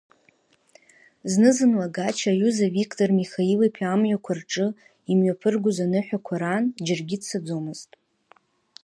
[1.31, 4.67] Зны-зынла Гач аҩыза Виқтор Михаил-иԥа амҩақәа рҿы
[5.11, 7.91] имҩаԥыргоз аныҳәақәа раан џьаргьы дцаӡомызт.